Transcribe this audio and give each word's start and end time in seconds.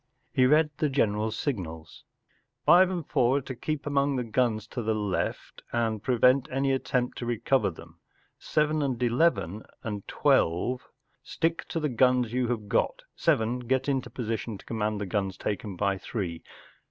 He 0.33 0.47
read 0.47 0.71
the 0.77 0.89
general 0.89 1.27
s 1.27 1.35
signals. 1.35 2.05
“Five 2.65 2.89
and 2.89 3.05
Four 3.07 3.37
are 3.37 3.41
to 3.41 3.53
keep 3.53 3.85
among 3.85 4.15
the 4.15 4.23
guns 4.23 4.65
to 4.69 4.81
the 4.81 4.95
left 4.95 5.61
and 5.71 6.01
prevent 6.01 6.47
any 6.49 6.71
attempt 6.71 7.19
to 7.19 7.25
recover 7.27 7.69
them. 7.69 7.99
Seven 8.39 8.81
and 8.81 9.03
Eleven 9.03 9.61
and 9.83 10.01
Twelve, 10.07 10.87
stick 11.21 11.67
to 11.67 11.79
the 11.79 11.87
guns 11.89 12.33
you 12.33 12.47
have 12.47 12.67
got; 12.67 13.03
Seven, 13.15 13.59
get 13.59 13.87
into 13.87 14.09
position 14.09 14.57
to 14.57 14.65
command 14.65 14.99
the 14.99 15.05
guns 15.05 15.37
taken 15.37 15.75
by 15.75 15.99
Three. 15.99 16.41